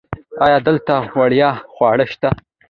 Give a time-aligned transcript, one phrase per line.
[0.45, 2.29] ایا دلته وړیا خواړه شته؟